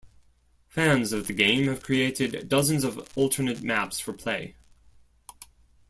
Fans 0.67 1.13
of 1.13 1.27
the 1.27 1.33
game 1.35 1.67
have 1.67 1.83
created 1.83 2.49
dozens 2.49 2.83
of 2.83 3.07
alternate 3.15 3.61
maps 3.61 3.99
for 3.99 4.13
play. 4.13 4.55